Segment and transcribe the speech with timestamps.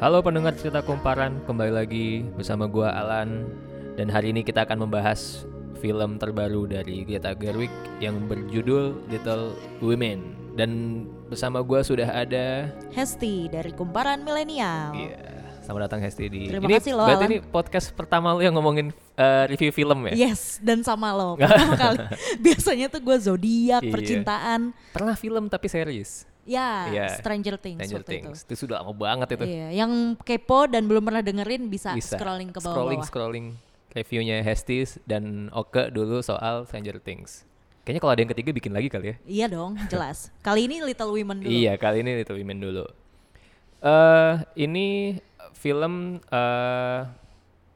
[0.00, 3.44] Halo pendengar cerita kumparan, kembali lagi bersama gua Alan
[4.00, 5.44] dan hari ini kita akan membahas
[5.76, 7.68] film terbaru dari Greta Gerwig
[8.00, 9.52] yang berjudul Little
[9.84, 14.96] Women dan bersama gua sudah ada Hesti dari Kumparan Milenial.
[14.96, 15.20] Iya,
[15.68, 17.32] selamat datang Hesti di Terima ini kasih loh, berarti Alan.
[17.36, 20.32] ini podcast pertama lu yang ngomongin eh, review film ya?
[20.32, 21.96] Yes, dan sama lo pertama kali.
[22.40, 23.92] Biasanya tuh gue zodiak, Iya.
[23.92, 24.72] percintaan.
[24.96, 26.24] Pernah film tapi serius.
[26.42, 28.38] Ya, Iya, Stranger Things Stranger Things.
[28.42, 28.54] Itu.
[28.56, 29.44] sudah lama banget itu.
[29.44, 29.52] itu.
[29.52, 33.06] Iya, yang kepo dan belum pernah dengerin bisa, Bisa scrolling ke Scrolling bawah-bawah.
[33.06, 33.46] scrolling
[33.90, 37.44] reviewnya Hestis dan Oke dulu soal Stranger Things.
[37.80, 39.16] Kayaknya kalau ada yang ketiga bikin lagi kali ya.
[39.24, 40.28] Iya dong, jelas.
[40.46, 41.50] Kali ini Little Women dulu.
[41.50, 42.84] Iya, kali ini Little Women dulu.
[43.80, 45.16] Eh ini
[45.56, 47.00] film eh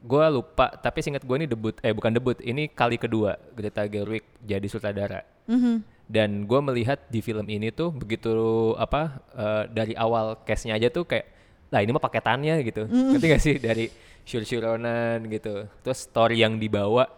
[0.05, 4.21] gua lupa, tapi singkat gue ini debut eh bukan debut, ini kali kedua Greta Gerwig
[4.45, 5.25] jadi sutradara.
[5.49, 5.81] Mhm.
[6.05, 8.29] Dan gue melihat di film ini tuh begitu
[8.77, 11.25] apa eh, dari awal case-nya aja tuh kayak
[11.73, 12.85] lah ini mah paketannya gitu.
[12.85, 13.89] Ngerti gak sih dari
[14.21, 15.65] syur-syuronan gitu.
[15.81, 17.09] Terus story yang dibawa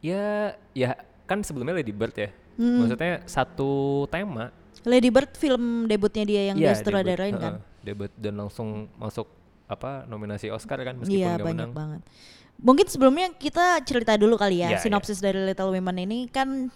[0.00, 0.96] ya ya
[1.28, 2.32] kan sebelumnya Lady Bird ya.
[2.56, 4.48] Maksudnya satu tema
[4.84, 7.52] Lady Bird film debutnya dia yang Iya, dia sutradarain kan.
[7.56, 9.26] heeh, debut dan langsung masuk
[9.64, 11.72] apa nominasi Oscar kan meskipun Iya, gak banyak menang.
[11.72, 12.00] banget.
[12.54, 16.70] Mungkin sebelumnya kita cerita dulu kali ya Iya, sinopsis dari Little Women ini kan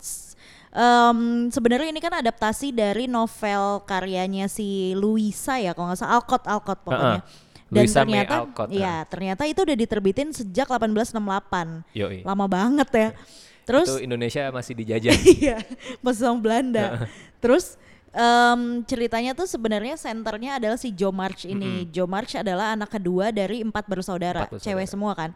[0.69, 6.45] em, sebenarnya ini kan adaptasi dari novel karyanya si Louisa ya kalau nggak salah Alcott
[6.45, 7.23] Alcott pokoknya.
[7.23, 7.47] Heeh.
[7.69, 11.85] Dan Louisa May ternyata Alcott, ya ternyata itu udah diterbitin sejak 1868.
[11.93, 12.25] Yoi.
[12.25, 13.09] Lama banget ya.
[13.69, 15.13] Terus Itu Indonesia masih dijajah.
[15.37, 15.61] Iya,
[16.01, 17.05] masih sama Belanda.
[17.39, 17.77] Terus
[18.13, 21.87] em, ceritanya tuh sebenarnya senternya adalah si Joe March ini.
[21.89, 24.67] Joe March adalah anak kedua dari empat bersaudara, Empat bersaudara.
[24.77, 25.31] cewek semua kan.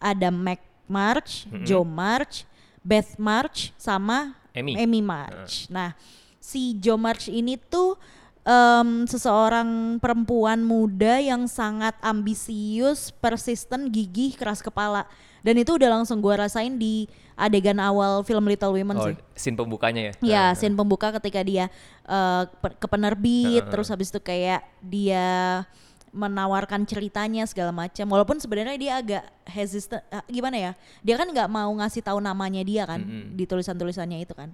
[0.00, 2.42] Ada Mac March, Joe March,
[2.82, 5.00] Beth March, sama Amy.
[5.00, 5.70] March.
[5.70, 5.94] Nah,
[6.40, 7.94] si Joe March ini tuh
[8.42, 15.06] em, seseorang perempuan muda yang sangat ambisius, persisten, gigih, keras kepala.
[15.40, 19.16] Dan itu udah langsung gua rasain di adegan awal film Little Women Oh, sih.
[19.32, 20.12] scene pembukanya ya.
[20.20, 21.72] Ya, scene pembuka ketika dia
[22.60, 25.64] pe- ke penerbit, terus habis itu kayak dia
[26.10, 28.04] menawarkan ceritanya segala macam.
[28.04, 30.72] Walaupun sebenarnya dia agak hesitant, eh, gimana ya?
[31.00, 33.00] Dia kan nggak mau ngasih tahu namanya dia kan
[33.32, 34.50] di tulisan-tulisannya itu kan.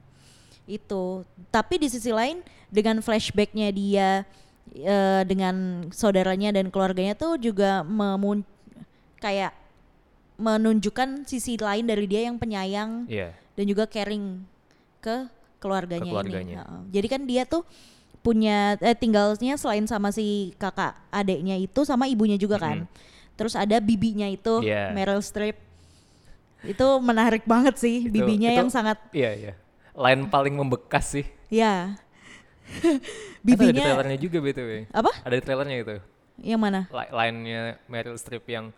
[0.68, 1.24] Itu.
[1.48, 4.22] Tapi di sisi lain dengan flashbacknya dia
[4.76, 8.44] eh, dengan saudaranya dan keluarganya tuh juga memun
[9.16, 9.54] kayak
[10.36, 13.32] menunjukkan sisi lain dari dia yang penyayang Iya.
[13.56, 14.44] dan juga caring
[15.00, 16.42] ke keluarganya, Ke keluarganya.
[16.42, 16.54] ini.
[16.60, 16.80] Heeh.
[16.92, 17.62] Jadi kan dia tuh
[18.20, 22.84] punya eh, tinggalnya selain sama si kakak adeknya itu sama ibunya juga kan.
[23.34, 24.92] Terus ada bibinya itu Iya.
[24.92, 25.56] Meryl Streep.
[26.62, 29.53] Itu menarik banget sih Itu- bibinya itu- yang sangat Iya, iya.
[29.92, 31.24] Line paling membekas sih.
[31.53, 31.97] ya.
[32.66, 32.98] Atau ada
[33.41, 34.70] di bibinya trailernya juga BTW.
[34.91, 35.10] apa?
[35.22, 35.97] Ada di trailernya itu.
[36.42, 36.80] Yang mana?
[36.91, 38.74] Line-nya Meryl Streep yang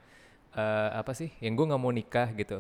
[0.53, 1.29] eh, apa sih?
[1.39, 2.59] Yang gue nggak mau nikah gitu.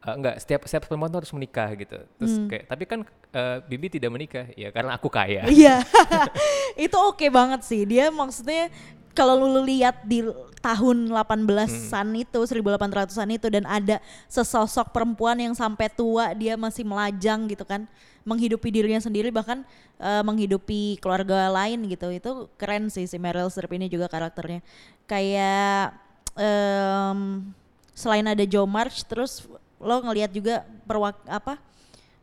[0.00, 1.98] Eh, enggak, setiap setiap perempuan tuh harus menikah gitu.
[2.16, 2.48] Terus Hmm.
[2.48, 3.00] kayak tapi kan
[3.30, 5.44] eh, Bibi tidak menikah ya karena aku kaya.
[5.52, 5.84] Iya,
[6.88, 7.84] itu oke banget sih.
[7.84, 8.72] Dia maksudnya
[9.10, 10.22] kalau lu lihat di
[10.60, 12.22] tahun 18-an Hmm.
[12.22, 17.84] itu, 1800-an itu dan ada sesosok perempuan yang sampai tua dia masih melajang gitu kan,
[18.22, 19.64] menghidupi dirinya sendiri bahkan
[20.00, 22.08] eh, menghidupi keluarga lain gitu.
[22.08, 24.64] Itu keren sih si Meryl Streep ini juga karakternya.
[25.04, 25.92] Kayak
[26.38, 27.50] em,
[27.94, 29.46] selain ada Joe March terus
[29.80, 31.56] lo ngelihat juga perwak apa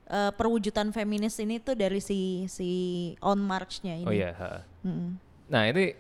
[0.07, 2.69] eh, perwujudan feminis ini tuh dari si si
[3.19, 4.07] On March-nya ini.
[4.07, 4.31] Oh iya.
[4.85, 5.18] Mm-mm.
[5.50, 5.97] Nah ini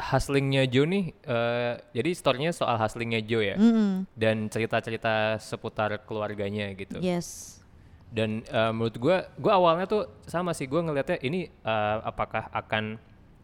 [0.00, 4.08] hustlingnya Joe nih, eh, jadi storynya soal hustlingnya Joe ya, Mm-mm.
[4.16, 7.04] dan cerita-cerita seputar keluarganya gitu.
[7.04, 7.60] Yes.
[8.08, 12.96] Dan eh, menurut gua, gua awalnya tuh sama sih, gua ngelihatnya ini eh, apakah akan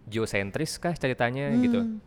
[0.08, 1.98] Joe sentris kah ceritanya gitu.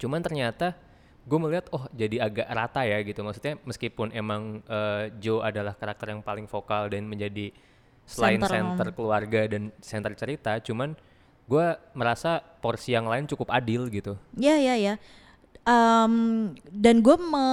[0.00, 0.78] Cuman ternyata
[1.22, 3.22] gue melihat oh jadi agak rata ya gitu.
[3.22, 7.54] Maksudnya meskipun emang eh, Joe adalah karakter yang paling vokal dan menjadi
[8.02, 8.50] selain Center.
[8.58, 10.98] center keluarga dan center cerita, cuman
[11.46, 14.18] gue merasa porsi yang lain cukup adil gitu.
[14.34, 14.94] Ya ya ya.
[15.62, 16.14] Em,
[16.74, 17.46] dan gue me,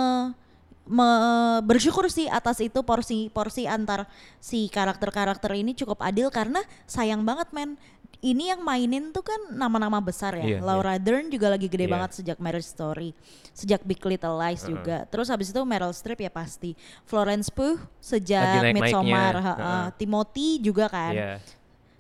[0.90, 4.10] me- bersyukur sih atas itu porsi porsi antar
[4.42, 7.78] si karakter-karakter ini cukup adil karena sayang banget men.
[8.20, 10.44] Ini yang mainin tuh kan nama-nama besar ya.
[10.44, 11.94] Iya, Laura Dern juga lagi gede Iya.
[11.96, 13.16] banget sejak Marriage Story,
[13.56, 15.08] sejak Big Little Lies juga.
[15.08, 16.76] Terus habis itu Meryl Streep ya pasti.
[17.08, 19.54] Florence Pugh sejak naik-naiknya, Midsommar, ha-ha.
[19.56, 19.86] heeh.
[19.96, 21.16] Timothy juga kan.
[21.16, 21.32] Iya.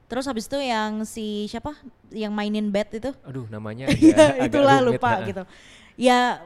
[0.09, 1.71] Terus habis itu yang si siapa
[2.11, 3.15] yang mainin Beth itu?
[3.23, 5.43] Aduh namanya agak, agak itulah rumit, lupa gitu.
[5.95, 6.43] Ya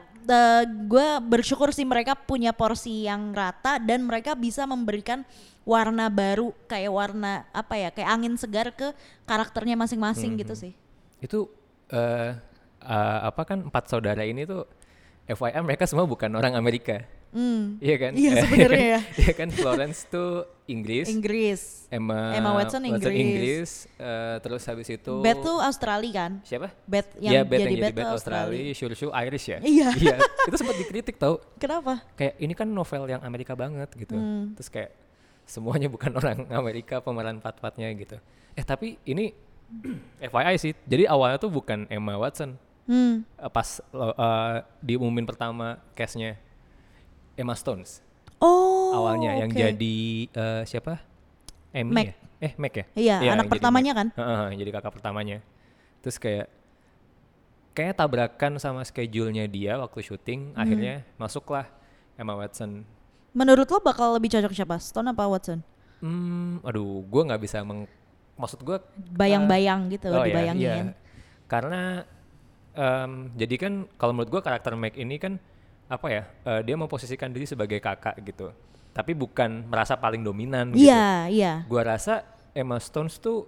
[0.88, 5.22] gue bersyukur sih mereka punya porsi yang rata dan mereka bisa memberikan
[5.64, 8.92] warna baru kayak warna apa ya kayak angin segar ke
[9.24, 10.72] karakternya masing-masing gitu sih.
[11.20, 11.48] Itu
[11.92, 12.36] eh
[12.84, 14.68] uh, apa kan empat saudara ini tuh
[15.24, 17.00] FYI mereka semua bukan orang Amerika.
[17.34, 17.82] Hmm.
[17.82, 18.12] Iya kan?
[18.14, 19.00] Iya, sebenarnya ya.
[19.26, 21.10] Iya kan Florence tuh Inggris.
[21.10, 21.62] Inggris.
[21.90, 23.90] Emma, Emma Watson Inggris.
[23.98, 26.32] eh, terus habis itu Beth tuh Australia kan?
[26.40, 26.70] siapa?
[26.86, 29.58] Beth Iya, yang Beth jadi yang Beth jadi Beth tuh Australia, Shushu Irish ya.
[29.60, 29.88] Iya.
[30.22, 31.42] itu sempat dikritik tau.
[31.62, 32.06] Kenapa?
[32.14, 34.14] Kayak ini kan novel yang Amerika banget gitu.
[34.14, 34.54] Hmm.
[34.54, 34.90] Terus kayak
[35.44, 38.16] semuanya bukan orang Amerika pemeran pat-patnya gitu.
[38.54, 39.34] Eh tapi ini
[40.30, 40.72] FYI sih.
[40.86, 42.54] Jadi awalnya tuh bukan Emma Watson.
[42.86, 43.26] Hmm.
[43.26, 46.38] Eh, pas lo- eh, diumumin pertama cast-nya
[47.34, 48.00] Emma Stones
[48.38, 48.92] Oh.
[48.94, 49.56] awalnya yang oke.
[49.56, 49.96] jadi
[50.28, 51.00] eh, siapa?
[51.72, 52.04] Amy Mac.
[52.04, 52.14] ya?
[52.40, 52.84] Eh, Mac ya?
[52.92, 53.98] Iya, yang anak pertamanya Mac.
[53.98, 54.08] kan?
[54.12, 55.38] Heeh, heeh, jadi kakak pertamanya.
[55.98, 56.46] Terus kayak
[57.72, 60.60] kayaknya tabrakan sama schedule-nya dia waktu syuting, Hmm.
[60.60, 61.66] akhirnya masuklah
[62.14, 62.86] Emma Watson.
[63.32, 64.78] Menurut lo bakal lebih cocok siapa?
[64.78, 65.58] Stone apa Watson?
[65.98, 67.88] Hmm, aduh, gue nggak bisa meng,
[68.34, 68.78] maksud gue
[69.10, 70.60] Bayang-bayang gitu, oh ya, dibayangin.
[70.60, 70.94] iya.
[71.44, 72.04] Karena
[72.72, 75.42] em, jadi kan kalau menurut gue karakter Mac ini kan
[75.86, 76.22] apa ya?
[76.44, 78.50] eh, dia memposisikan diri sebagai kakak gitu.
[78.94, 80.86] Tapi bukan merasa paling dominan gitu.
[80.86, 81.52] Iya, iya.
[81.66, 82.22] Gua rasa
[82.54, 83.44] Emma Stones tuh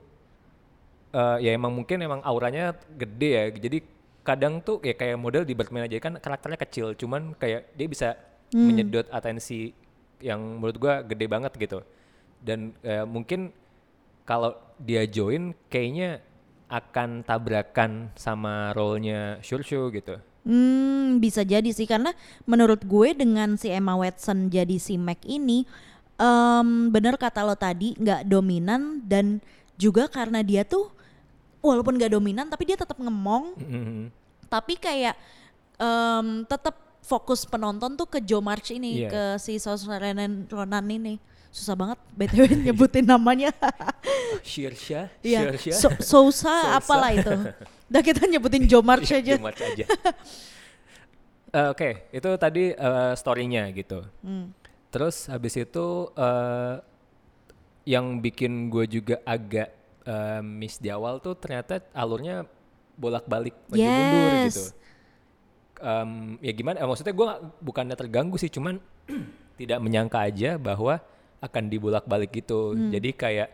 [1.15, 3.45] eh, ya emang mungkin emang auranya gede ya.
[3.51, 3.79] Jadi
[4.27, 8.09] kadang tuh ya kayak model di Birdman aja kan karakternya kecil, cuman kayak dia bisa
[8.47, 8.63] Hmm.
[8.71, 9.75] menyedot atensi
[10.23, 11.83] yang menurut gua gede banget gitu.
[12.39, 13.51] Dan eh, mungkin
[14.23, 16.23] kalau dia join kayaknya
[16.67, 20.19] akan tabrakan sama role-nya Shulshu gitu.
[20.47, 22.15] Hmm, bisa jadi sih karena
[22.45, 25.67] menurut gue dengan si Emma Watson jadi si Mac ini
[26.17, 29.43] em bener kata lo tadi nggak dominan dan
[29.75, 30.87] juga karena dia tuh
[31.61, 34.05] walaupun nggak dominan tapi dia tetap ngemong Mhm.
[34.47, 35.19] tapi kayak
[35.77, 39.11] em tetap fokus penonton tuh ke Joe March ini Iya.
[39.11, 39.91] ke si Saoirse
[40.49, 41.19] Ronan ini
[41.51, 43.51] susah banget btw nyebutin namanya
[44.41, 45.75] Shirsha, Shirsha.
[45.75, 47.35] so, Sousa apalah itu.
[47.87, 48.67] Udah kita nyebutin
[49.15, 49.33] Iya, aja.
[49.39, 49.85] Aja.
[51.49, 54.03] Eh, Oke, itu tadi eh, story-nya gitu.
[54.21, 54.51] Hmm.
[54.91, 56.75] Terus habis itu eh,
[57.87, 59.69] yang bikin gue juga agak
[60.03, 62.43] eh, miss di awal tuh ternyata alurnya
[62.97, 64.45] bolak-balik maju mundur Yes.
[64.49, 64.65] gitu.
[65.77, 66.11] Em,
[66.41, 66.81] ya gimana?
[66.81, 67.27] eh, maksudnya gue
[67.61, 68.81] bukannya terganggu sih, cuman
[69.61, 70.99] tidak menyangka aja bahwa
[71.39, 72.73] akan dibolak-balik gitu.
[72.73, 72.91] Hmm.
[72.91, 73.49] Jadi kayak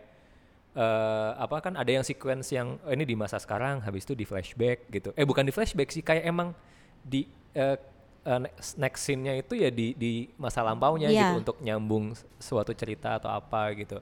[0.73, 4.25] eh apa kan ada yang sequence yang oh, ini di masa sekarang, habis itu di
[4.25, 5.13] flashback gitu.
[5.13, 6.57] Eh bukan di flashback sih, kayak emang
[7.05, 7.77] di eh,
[8.25, 8.41] eh,
[8.81, 11.21] next, scene-nya itu ya di di masa lampaunya Iya.
[11.21, 14.01] gitu untuk nyambung suatu cerita atau apa gitu.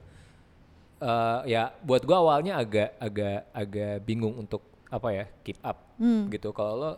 [1.01, 6.31] Eh ya buat gua awalnya agak agak agak bingung untuk apa ya keep up Hmm.
[6.31, 6.51] gitu.
[6.51, 6.91] Kalau lo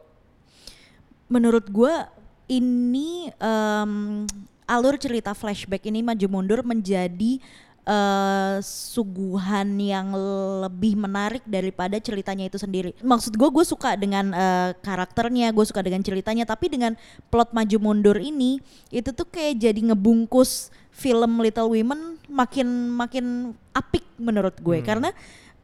[1.28, 2.12] Menurut gua
[2.46, 4.28] ini em,
[4.68, 7.40] alur cerita flashback ini maju mundur menjadi
[7.84, 10.16] eh, suguhan yang
[10.64, 12.96] lebih menarik daripada ceritanya itu sendiri.
[13.04, 16.96] Maksud gue, gue suka dengan eh, karakternya, gue suka dengan ceritanya, tapi dengan
[17.28, 23.26] plot maju mundur ini itu tuh kayak jadi ngebungkus film Little Women makin makin
[23.74, 24.86] apik menurut gue Hmm.
[24.86, 25.10] karena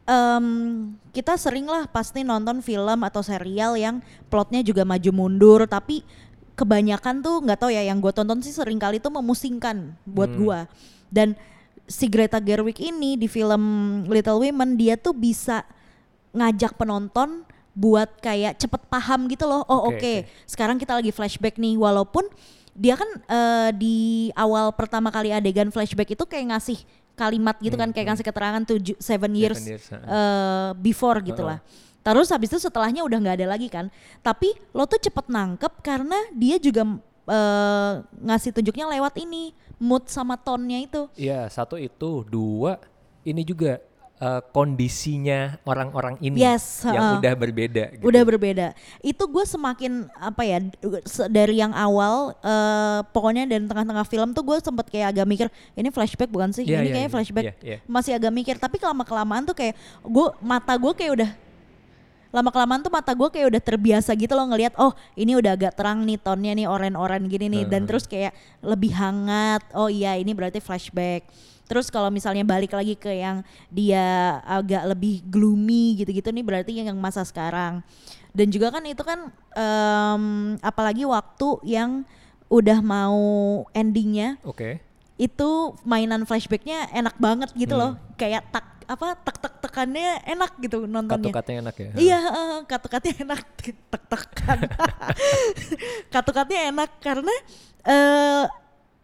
[0.02, 0.46] em,
[1.14, 6.02] kita sering lah pasti nonton film atau serial yang plotnya juga maju mundur tapi
[6.58, 10.40] kebanyakan tuh nggak tahu ya yang gue tonton sih sering kali tuh memusingkan buat Hmm.
[10.42, 10.58] gua
[11.14, 11.38] dan
[11.90, 13.62] si Greta Gerwig ini di film
[14.06, 15.66] Little Women dia tuh bisa
[16.30, 17.42] ngajak penonton
[17.74, 20.46] buat kayak cepet paham gitu loh oh oke Oke, oke.
[20.46, 22.22] sekarang kita lagi flashback nih walaupun
[22.70, 23.98] dia kan eh, di
[24.38, 26.78] awal pertama kali adegan flashback itu kayak ngasih
[27.18, 28.12] kalimat gitu kan Hmm, kayak hmm.
[28.16, 31.60] ngasih keterangan tujuh seven years, Seven years, eh, before gitu lah.
[32.00, 33.92] Terus habis itu setelahnya udah nggak ada lagi kan.
[34.24, 36.88] Tapi lo tuh cepet nangkep karena dia juga
[37.30, 37.92] eh,
[38.26, 41.06] ngasih tunjuknya lewat ini mood sama tonnya itu.
[41.14, 42.76] Iya, satu itu, dua
[43.22, 43.80] ini juga
[44.20, 47.18] eh, kondisinya orang-orang ini Yes, yang heeh.
[47.24, 47.84] udah berbeda.
[47.96, 48.04] Gitu.
[48.04, 48.66] Udah berbeda.
[49.00, 50.58] Itu gue semakin apa ya
[51.32, 55.88] dari yang awal eh, pokoknya dari tengah-tengah film tuh gue sempet kayak agak mikir ini
[55.88, 56.68] flashback bukan sih?
[56.68, 57.44] Iya, ini iya, kayaknya iya, flashback.
[57.46, 57.78] iya, iya.
[57.88, 59.72] Masih agak mikir tapi kelama kelamaan tuh kayak
[60.04, 61.30] gue mata gue kayak udah
[62.30, 65.74] lama kelamaan tuh mata gue kayak udah terbiasa gitu loh ngelihat oh ini udah agak
[65.74, 67.66] terang nih tonnya nih oren-oren gini nih.
[67.66, 71.26] Dan terus kayak lebih hangat oh iya ini berarti flashback.
[71.70, 76.98] Terus kalau misalnya balik lagi ke yang dia agak lebih gloomy gitu-gitu nih berarti yang
[76.98, 77.82] masa sekarang.
[78.34, 80.24] Dan juga kan itu kan em,
[80.62, 82.02] apalagi waktu yang
[82.50, 83.22] udah mau
[83.70, 84.38] endingnya.
[84.42, 84.82] Oke.
[85.20, 85.50] Itu
[85.84, 87.82] mainan flashbacknya enak banget gitu Hmm.
[87.82, 91.90] loh kayak tak apa tek tek tekannya enak gitu nontonnya Katu-katanya enak ya.
[91.94, 93.40] Iya, heeh, katu-katnya enak
[93.86, 94.58] tek tekan.
[96.14, 97.34] katu-katnya enak karena
[97.84, 98.44] eh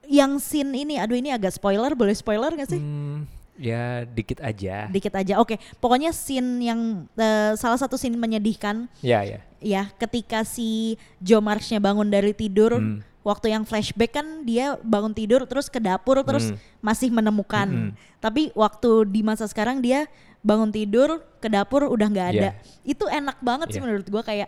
[0.07, 2.79] yang scene ini, aduh ini agak spoiler, boleh spoiler gak sih?
[2.79, 4.85] Hmm, Ya dikit aja.
[4.87, 5.41] Dikit aja.
[5.41, 6.81] Oke, pokoknya scene yang
[7.15, 9.41] eh, salah satu scene menyedihkan Ya ya.
[9.59, 13.01] ya ketika si Joe March-nya bangun dari tidur Hmm.
[13.27, 16.59] Waktu yang flashback kan dia bangun tidur terus ke dapur terus Hmm.
[16.79, 17.93] masih menemukan Mm-mm.
[18.23, 20.07] tapi waktu di masa sekarang dia
[20.39, 22.87] bangun tidur ke dapur udah nggak ada Yeah.
[22.87, 23.85] itu enak banget sih Yeah.
[23.85, 24.47] menurut gua kayak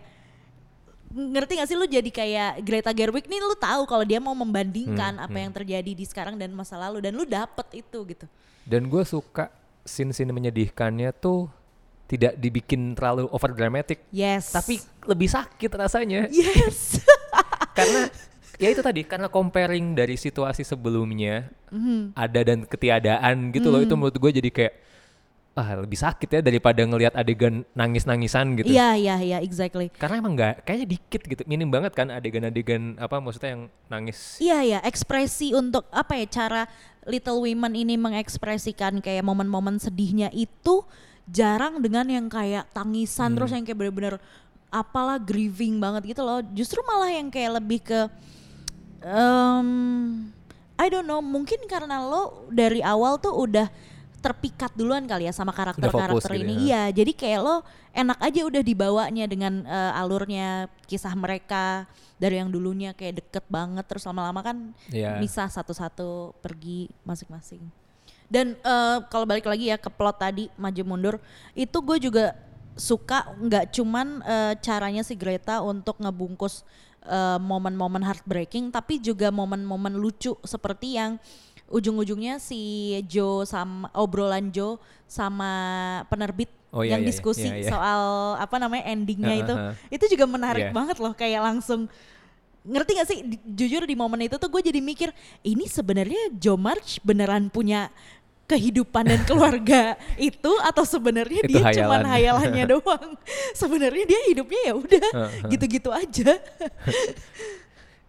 [1.08, 5.16] ngerti gak sih lu jadi kayak Greta Gerwig nih lu tahu kalau dia mau membandingkan
[5.16, 5.42] Hmm, apa hmm.
[5.42, 8.26] yang terjadi di sekarang dan masa lalu dan lu dapet itu gitu
[8.62, 9.48] Dan gue suka
[9.82, 11.48] scene-scene menyedihkannya tuh
[12.04, 16.28] tidak dibikin terlalu over dramatic, yes tapi lebih sakit rasanya.
[16.28, 17.00] yes
[17.76, 18.08] karena
[18.58, 22.12] ya itu tadi karena comparing dari situasi sebelumnya Mhm.
[22.12, 24.74] ada dan ketiadaan gitu loh itu menurut gue jadi kayak
[25.54, 28.70] ah lebih sakit ya daripada ngelihat adegan nangis-nangisan gitu.
[28.70, 33.18] iya iya iya exactly Karena emang nggak kayaknya dikit gitu, minim banget kan adegan-adegan apa
[33.18, 34.38] maksudnya yang nangis.
[34.38, 36.62] Iya ya, ekspresi untuk apa ya cara
[37.10, 40.86] Little Women ini mengekspresikan kayak momen-momen sedihnya itu
[41.26, 44.14] jarang dengan yang kayak tangisan terus yang kayak bener-bener
[44.70, 46.38] apalah grieving banget gitu loh.
[46.54, 48.06] Justru malah yang kayak lebih ke
[49.02, 49.68] em
[50.78, 53.66] I don't know, mungkin karena lo dari awal tuh udah
[54.18, 56.54] terpikat duluan kali ya sama karakter-karakter gitu ini.
[56.54, 56.58] ya.
[56.58, 57.56] Iya, jadi kayak lo
[57.90, 61.86] enak aja udah dibawanya dengan eh, alurnya kisah mereka
[62.18, 64.56] dari yang dulunya kayak deket banget terus lama-lama kan
[65.18, 67.62] misah satu-satu pergi masing-masing.
[68.30, 71.14] Dan eh, kalau balik lagi ya ke plot tadi maju mundur,
[71.58, 72.38] itu gue juga
[72.78, 76.62] suka nggak cuman eh, caranya si Greta untuk ngebungkus
[77.08, 81.16] eh, momen-momen heartbreaking, tapi juga momen-momen lucu seperti yang
[81.68, 82.60] ujung-ujungnya si
[83.04, 85.50] Joe sama obrolan Joe sama
[86.08, 87.12] penerbit Oh, iya, yang iya, iya.
[87.16, 87.70] diskusi Iya, iya.
[87.72, 88.02] soal
[88.36, 89.54] apa namanya endingnya itu,
[89.88, 90.76] itu juga menarik Iya.
[90.76, 91.88] banget loh kayak langsung
[92.60, 95.08] ngerti gak sih Di- jujur di momen itu tuh gue jadi mikir
[95.40, 97.88] ini sebenarnya Joe March beneran punya
[98.48, 102.08] kehidupan dan keluarga itu atau sebenarnya dia cuman hayalan.
[102.08, 103.08] hayalannya doang
[103.52, 105.30] sebenarnya dia hidupnya ya udah Heeh.
[105.50, 106.32] gitu-gitu aja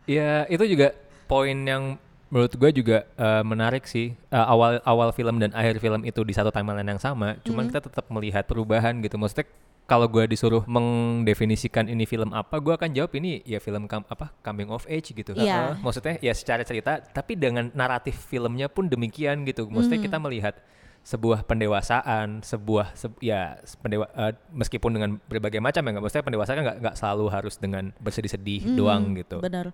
[0.08, 5.38] Ya itu juga poin yang menurut gue juga eh, menarik sih Eh, awal awal film
[5.38, 7.69] dan akhir film itu di satu timeline yang sama cuman Hmm.
[7.69, 9.46] kita tetap melihat perubahan gitu maksudnya
[9.89, 14.29] kalau gue disuruh mendefinisikan ini film apa gue akan jawab ini ya film kam- apa
[14.39, 15.74] coming of age gitu Iya.
[15.74, 20.05] Heeh, maksudnya ya secara cerita tapi dengan naratif filmnya pun demikian gitu maksudnya Hmm.
[20.05, 20.55] kita melihat
[21.01, 26.58] sebuah pendewasaan sebuah se- ya pendewa eh, meskipun dengan berbagai macam ya nggak maksudnya pendewasaan
[26.60, 29.74] nggak nggak selalu harus dengan bersedih-sedih doang gitu bener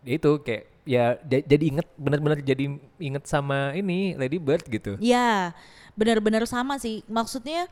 [0.00, 4.96] Ya itu kayak ya ja- jadi inget benar-benar jadi inget sama ini Lady Bird gitu.
[4.96, 5.52] Ya,
[6.00, 7.04] benar-benar sama sih.
[7.04, 7.68] Maksudnya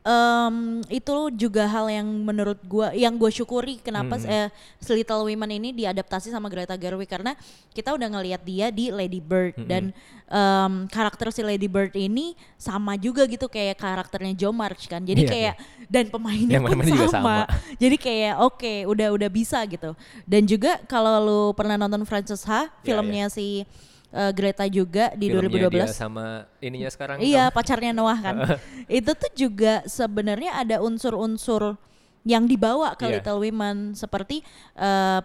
[0.00, 0.56] em,
[0.88, 4.26] itu juga hal yang menurut gua yang gue syukuri kenapa Hmm.
[4.26, 4.48] eh,
[4.88, 7.36] Little Women ini diadaptasi sama Greta Gerwig karena
[7.70, 9.68] kita udah ngelihat dia di Lady Bird Hmm.
[9.68, 9.82] dan
[10.28, 15.00] em, karakter si Lady Bird ini sama juga gitu kayak karakternya Joe March kan.
[15.00, 15.54] Jadi Iya, kayak
[15.88, 17.12] dan pemainnya Yang pun juga sama.
[17.12, 17.36] sama.
[17.82, 19.92] Jadi kayak oke, udah udah bisa gitu.
[20.24, 23.64] Dan juga kalau lu pernah nonton Frances Ha, Iya, filmnya si
[24.10, 25.74] eh, Greta juga di Filmnya 2012.
[25.74, 26.26] dia sama
[26.58, 27.16] ininya sekarang.
[27.18, 28.34] Iya sama- pacarnya Noah kan.
[28.90, 31.76] itu tuh juga sebenarnya ada unsur-unsur
[32.22, 33.20] yang dibawa ke Iya.
[33.20, 34.40] Little Women seperti
[34.74, 35.20] eh,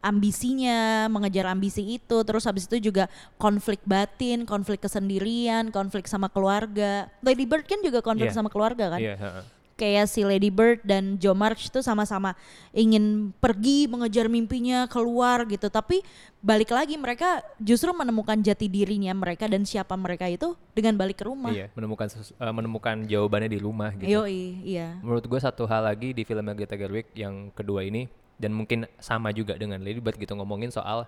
[0.00, 7.10] ambisinya, mengejar ambisi itu, terus habis itu juga konflik batin, konflik kesendirian, konflik sama keluarga.
[7.20, 8.36] Lady Bird kan juga konflik Iya.
[8.38, 9.00] sama keluarga kan.
[9.02, 9.42] Iya, heeh.
[9.76, 12.32] Kayak si Lady Bird dan Joe March tuh sama-sama
[12.72, 16.00] ingin pergi mengejar mimpinya keluar gitu, tapi
[16.40, 21.28] balik lagi mereka justru menemukan jati dirinya mereka dan siapa mereka itu dengan balik ke
[21.28, 21.52] rumah.
[21.52, 24.08] Iya, menemukan eh, menemukan jawabannya di rumah gitu.
[24.08, 24.96] Yoi, iya.
[25.04, 28.08] Menurut gue satu hal lagi di film Greta Gerwig yang kedua ini
[28.40, 31.04] dan mungkin sama juga dengan Lady Bird gitu ngomongin soal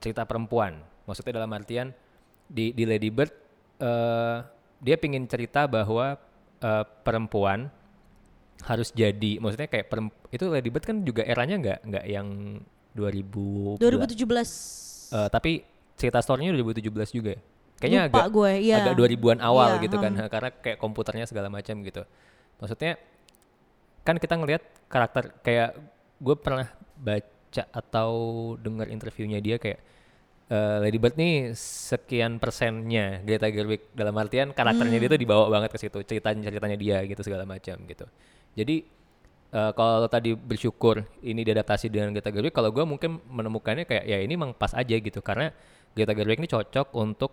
[0.00, 0.80] cerita perempuan.
[1.04, 1.92] Maksudnya dalam artian
[2.48, 3.32] di di Lady Bird
[3.76, 4.36] eh,
[4.80, 6.16] dia pingin cerita bahwa
[6.64, 7.68] eh, perempuan
[8.64, 12.28] harus jadi maksudnya kayak perem- itu Lady Bird kan juga eranya nggak nggak yang
[12.96, 15.12] 2000 2017.
[15.12, 17.40] Eh, tapi cerita story-nya 2017 juga ya?
[17.74, 18.76] Kayaknya Lupa agak gue, iya.
[18.80, 20.28] agak 2000-an awal Iya, gitu kan hmm.
[20.32, 22.02] karena kayak komputernya segala macam gitu.
[22.62, 22.96] Maksudnya
[24.06, 25.76] kan kita ngelihat karakter kayak
[26.22, 28.10] gue pernah baca atau
[28.62, 29.82] dengar interviewnya dia kayak
[30.46, 35.24] eh, Lady Bird nih sekian persennya Greta Gerwig dalam artian karakternya dia tuh Hmm.
[35.24, 38.04] dibawa banget ke situ ceritanya ceritanya dia gitu segala macam gitu.
[38.54, 38.84] Jadi
[39.54, 44.18] eh, kalau tadi bersyukur ini diadaptasi dengan Greta Gerwig, kalau gue mungkin menemukannya kayak ya
[44.18, 45.54] ini emang pas aja gitu karena
[45.94, 47.30] Greta Gerwig ini cocok untuk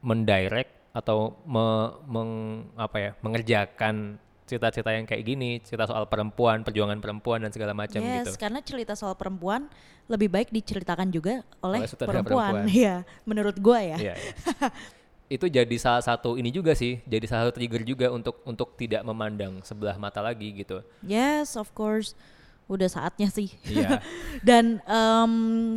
[0.00, 7.02] mendirect atau me- meng- apa ya mengerjakan cerita-cerita yang kayak gini, cerita soal perempuan, perjuangan
[7.02, 8.38] perempuan dan segala macam yes, gitu.
[8.38, 9.66] karena cerita soal perempuan
[10.06, 12.22] lebih baik diceritakan juga oleh Oleh perempuan.
[12.22, 12.70] perempuan.
[12.78, 13.98] Iya, menurut gue ya.
[13.98, 14.34] Iya, iya.
[15.34, 19.02] itu jadi salah satu ini juga sih, jadi salah satu trigger juga untuk untuk tidak
[19.02, 20.86] memandang sebelah mata lagi gitu.
[21.02, 22.14] Yes, of course.
[22.70, 23.50] Udah saatnya sih.
[23.66, 23.98] Iya.
[24.46, 25.32] dan em,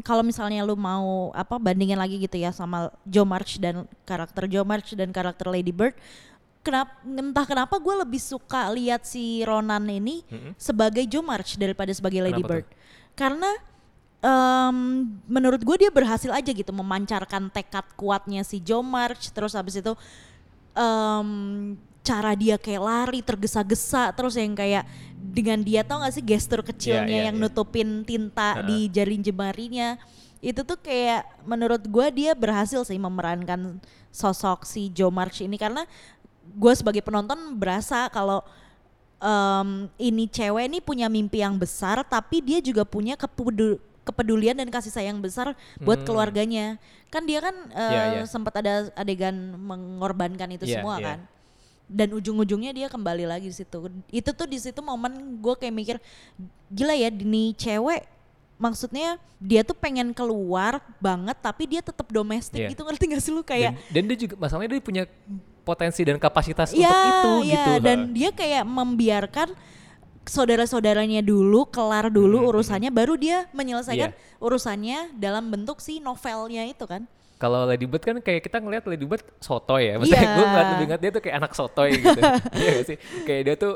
[0.05, 4.65] kalau misalnya lu mau apa bandingin lagi gitu ya sama Joe March dan karakter Joe
[4.65, 5.97] March dan karakter Lady Bird,
[6.59, 10.21] kenapa entah kenapa gue lebih suka lihat si Ronan ini
[10.59, 12.55] sebagai Joe March daripada sebagai Lady Kenapa tuh?
[12.61, 12.67] Bird.
[13.15, 13.51] Karena
[14.19, 14.77] em,
[15.27, 19.93] menurut gue dia berhasil aja gitu memancarkan tekad kuatnya si Joe March terus habis itu
[20.75, 21.29] em,
[22.03, 27.27] cara dia kayak lari tergesa-gesa terus yang kayak dengan dia tau gak sih gestur kecilnya
[27.27, 27.43] iya, yang iya.
[27.43, 28.65] nutupin tinta Ha-ha.
[28.65, 29.99] di jari jemarinya
[30.39, 35.83] itu tuh kayak menurut gue dia berhasil sih memerankan sosok si Joe March ini karena
[36.49, 38.41] gue sebagai penonton berasa kalau
[39.17, 44.67] em, ini cewek ini punya mimpi yang besar tapi dia juga punya kepedu- kepedulian dan
[44.67, 46.07] kasih sayang besar buat Hmm.
[46.07, 48.23] keluarganya kan dia kan eh, Iya, iya.
[48.25, 51.05] sempat ada adegan mengorbankan itu Iya, semua iya.
[51.05, 51.19] kan
[51.89, 53.77] dan ujung-ujungnya dia kembali lagi di situ
[54.09, 55.95] itu tuh di situ momen gue kayak mikir
[56.69, 58.05] gila ya ini cewek
[58.55, 62.69] maksudnya dia tuh pengen keluar banget tapi dia tetap domestik Iya.
[62.73, 65.03] gitu ngerti gak sih lu kayak dan, dan dia juga masalahnya dia punya
[65.69, 67.71] potensi dan kapasitas Iya, untuk itu iya, gitu.
[67.85, 68.09] dan ha.
[68.09, 69.49] dia kayak membiarkan
[70.25, 74.37] saudara-saudaranya dulu kelar dulu Hmm, urusannya baru dia menyelesaikan Iya.
[74.37, 77.05] urusannya dalam bentuk si novelnya itu kan
[77.39, 79.95] Kalau Lady Bird kan kayak kita ngeliat Lady Bird sotoy ya.
[79.95, 80.35] Maksudnya Iya.
[80.35, 82.19] gue ngeliat lebih ngeliat dia tuh kayak anak sotoy gitu.
[82.59, 82.97] Iya gak sih?
[83.23, 83.73] Kayak dia tuh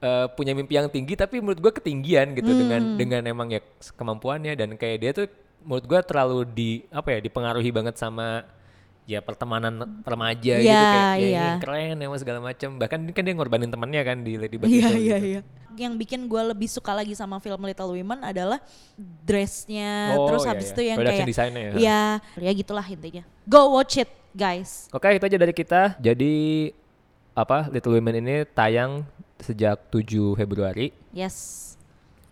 [0.00, 2.96] eh, punya mimpi yang tinggi tapi menurut gue ketinggian gitu dengan Hmm.
[2.96, 3.60] dengan emang ya
[3.92, 5.28] kemampuannya dan kayak dia tuh
[5.60, 8.48] menurut gue terlalu di apa ya dipengaruhi banget sama
[9.12, 11.44] ya pertemanan remaja gitu Iya, kayak ya iya.
[11.44, 14.88] ini keren ya segala macam bahkan kan dia ngorbanin temannya kan di Lady Bird Iya
[14.88, 15.28] itu iya gitu.
[15.28, 15.40] iya.
[15.72, 18.60] Yang bikin gue lebih suka lagi sama film Little Women adalah
[19.24, 20.74] dressnya, Oh, terus iya, habis iya.
[20.76, 21.72] itu yang Production kayak ya.
[21.80, 22.02] ya
[22.44, 23.24] ya gitulah intinya.
[23.48, 24.88] Go watch it guys.
[24.92, 25.96] Oke, itu aja dari kita.
[25.96, 26.32] Jadi
[27.32, 29.04] apa Little Women ini tayang
[29.40, 30.92] sejak 7 Februari.
[31.12, 31.72] Yes.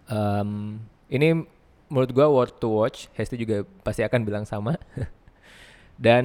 [0.04, 0.76] Em,
[1.08, 1.44] ini
[1.88, 3.08] menurut gua worth to watch.
[3.16, 4.76] Hesti juga pasti akan bilang sama.
[6.00, 6.24] Dan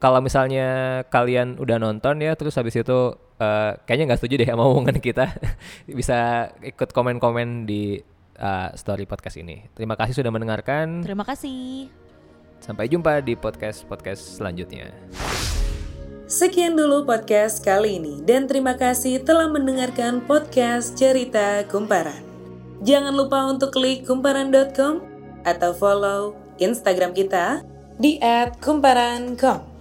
[0.00, 4.64] kalau misalnya kalian udah nonton ya, terus habis itu eh, kayaknya nggak setuju deh sama
[4.64, 5.28] omongan kita,
[6.00, 8.00] bisa ikut komen-komen di
[8.40, 9.68] eh, story podcast ini.
[9.76, 11.04] Terima kasih sudah mendengarkan.
[11.04, 11.92] Terima kasih.
[12.64, 14.88] Sampai jumpa di podcast podcast selanjutnya.
[16.24, 22.24] Sekian dulu podcast kali ini dan terima kasih telah mendengarkan podcast Cerita Kumparan.
[22.80, 25.04] Jangan lupa untuk klik kumparan.com
[25.44, 28.18] atau follow Instagram kita di
[28.60, 29.73] @kumparan.com.